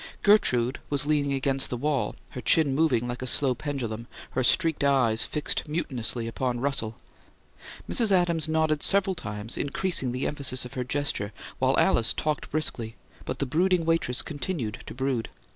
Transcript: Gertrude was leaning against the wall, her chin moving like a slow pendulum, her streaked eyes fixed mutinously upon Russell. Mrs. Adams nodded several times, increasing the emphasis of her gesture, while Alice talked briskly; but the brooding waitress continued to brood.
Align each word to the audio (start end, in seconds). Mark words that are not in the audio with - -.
Gertrude 0.23 0.79
was 0.89 1.05
leaning 1.05 1.33
against 1.33 1.69
the 1.69 1.77
wall, 1.77 2.15
her 2.31 2.41
chin 2.41 2.73
moving 2.73 3.07
like 3.07 3.21
a 3.21 3.27
slow 3.27 3.53
pendulum, 3.53 4.07
her 4.31 4.43
streaked 4.43 4.83
eyes 4.83 5.25
fixed 5.25 5.67
mutinously 5.69 6.27
upon 6.27 6.59
Russell. 6.59 6.95
Mrs. 7.87 8.11
Adams 8.11 8.47
nodded 8.47 8.81
several 8.81 9.13
times, 9.13 9.57
increasing 9.57 10.11
the 10.11 10.25
emphasis 10.25 10.65
of 10.65 10.73
her 10.73 10.83
gesture, 10.83 11.33
while 11.59 11.77
Alice 11.77 12.13
talked 12.13 12.49
briskly; 12.49 12.95
but 13.25 13.37
the 13.37 13.45
brooding 13.45 13.85
waitress 13.85 14.23
continued 14.23 14.79
to 14.87 14.95
brood. 14.95 15.29